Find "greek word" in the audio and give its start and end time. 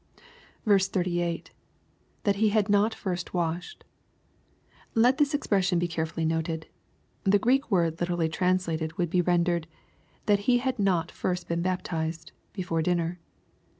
7.37-7.99